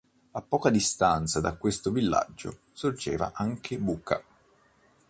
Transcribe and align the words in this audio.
A 0.31 0.41
poca 0.41 0.71
distanza 0.71 1.39
da 1.41 1.53
questo 1.53 1.91
villaggio 1.91 2.57
sorgeva 2.73 3.33
anche 3.35 3.77
Buca. 3.77 4.23